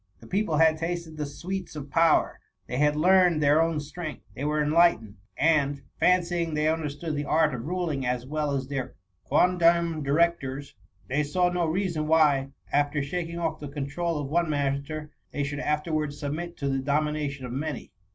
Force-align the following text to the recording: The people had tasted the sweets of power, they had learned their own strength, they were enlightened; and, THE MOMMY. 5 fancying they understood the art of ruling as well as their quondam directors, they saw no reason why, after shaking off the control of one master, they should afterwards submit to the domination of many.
The 0.19 0.25
people 0.25 0.57
had 0.57 0.79
tasted 0.79 1.15
the 1.15 1.27
sweets 1.27 1.75
of 1.75 1.91
power, 1.91 2.39
they 2.65 2.77
had 2.77 2.95
learned 2.95 3.39
their 3.43 3.61
own 3.61 3.79
strength, 3.79 4.23
they 4.33 4.43
were 4.43 4.59
enlightened; 4.59 5.17
and, 5.37 5.75
THE 5.75 5.81
MOMMY. 5.81 5.83
5 5.99 5.99
fancying 5.99 6.53
they 6.55 6.67
understood 6.67 7.13
the 7.13 7.25
art 7.25 7.53
of 7.53 7.67
ruling 7.67 8.03
as 8.03 8.25
well 8.25 8.49
as 8.55 8.67
their 8.67 8.95
quondam 9.25 10.01
directors, 10.01 10.73
they 11.07 11.21
saw 11.21 11.49
no 11.49 11.67
reason 11.67 12.07
why, 12.07 12.49
after 12.73 13.03
shaking 13.03 13.37
off 13.37 13.59
the 13.59 13.67
control 13.67 14.19
of 14.19 14.27
one 14.27 14.49
master, 14.49 15.11
they 15.31 15.43
should 15.43 15.59
afterwards 15.59 16.17
submit 16.19 16.57
to 16.57 16.67
the 16.67 16.79
domination 16.79 17.45
of 17.45 17.51
many. 17.51 17.91